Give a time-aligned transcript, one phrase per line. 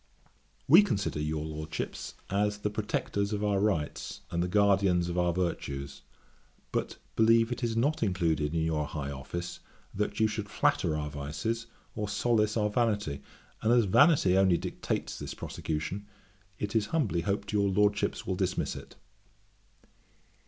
[0.67, 5.31] 'We consider your Lordships as the protectors of our rights, and the guardians of our
[5.31, 6.01] virtues;
[6.71, 9.59] but believe it not included in your high office,
[9.93, 13.21] that you should flatter our vices, or solace our vanity:
[13.61, 16.07] and, as vanity only dictates this prosecution,
[16.57, 18.95] it is humbly hoped your Lordships will dismiss it.